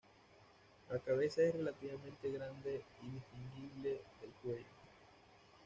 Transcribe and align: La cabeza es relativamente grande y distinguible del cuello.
La 0.89 0.97
cabeza 0.97 1.43
es 1.43 1.53
relativamente 1.53 2.31
grande 2.31 2.81
y 3.03 3.11
distinguible 3.11 4.01
del 4.19 4.31
cuello. 4.41 4.65